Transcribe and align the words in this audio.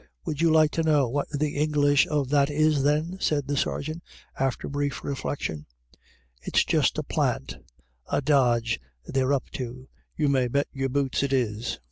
"Would 0.25 0.41
you 0.41 0.49
like 0.51 0.71
to 0.71 0.81
know 0.81 1.07
what 1.07 1.29
the 1.29 1.55
English 1.57 2.07
of 2.07 2.29
that 2.29 2.49
is 2.49 2.81
then?" 2.81 3.19
said 3.21 3.45
the 3.45 3.55
sergeant, 3.55 4.01
after 4.39 4.67
brief 4.67 5.01
reflec 5.03 5.41
tion; 5.41 5.67
"it's 6.41 6.65
just 6.65 6.97
a 6.97 7.03
plant— 7.03 7.57
a 8.11 8.19
dodge 8.19 8.79
they're 9.05 9.31
up 9.31 9.51
to, 9.51 9.89
you 10.15 10.27
may 10.27 10.47
bet 10.47 10.65
your 10.73 10.89
boots 10.89 11.21
it 11.21 11.31
is. 11.33 11.79